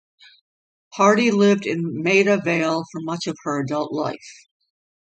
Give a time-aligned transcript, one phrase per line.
[0.93, 4.47] Hardy lived in Maida Vale for much of her adult life.